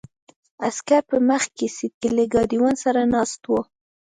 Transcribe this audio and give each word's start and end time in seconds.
عسکر 0.67 1.01
په 1.09 1.17
مخکې 1.29 1.65
سیټ 1.75 1.93
کې 2.01 2.09
له 2.17 2.23
ګاډیوان 2.33 2.75
سره 2.83 2.99
ناست 3.13 3.41
وو. 3.49 3.59